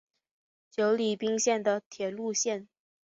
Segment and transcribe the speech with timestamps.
[0.71, 2.67] 久里滨线的铁路线。